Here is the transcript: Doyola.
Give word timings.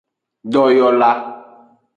Doyola. 0.53 1.11